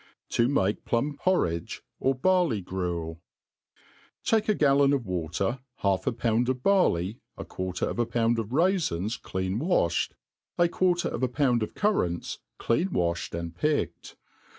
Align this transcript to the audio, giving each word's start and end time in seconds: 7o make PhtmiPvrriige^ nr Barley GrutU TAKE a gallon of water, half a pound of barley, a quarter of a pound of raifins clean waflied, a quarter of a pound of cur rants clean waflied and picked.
7o 0.31 0.49
make 0.49 0.83
PhtmiPvrriige^ 0.83 1.81
nr 2.01 2.13
Barley 2.19 2.63
GrutU 2.63 3.19
TAKE 4.23 4.49
a 4.49 4.55
gallon 4.55 4.93
of 4.93 5.05
water, 5.05 5.59
half 5.75 6.07
a 6.07 6.11
pound 6.11 6.49
of 6.49 6.63
barley, 6.63 7.19
a 7.37 7.45
quarter 7.45 7.85
of 7.87 7.99
a 7.99 8.07
pound 8.07 8.39
of 8.39 8.47
raifins 8.51 9.21
clean 9.21 9.59
waflied, 9.59 10.09
a 10.57 10.67
quarter 10.67 11.07
of 11.07 11.21
a 11.21 11.27
pound 11.27 11.61
of 11.61 11.75
cur 11.75 12.01
rants 12.03 12.39
clean 12.57 12.89
waflied 12.89 13.35
and 13.37 13.55
picked. 13.55 14.15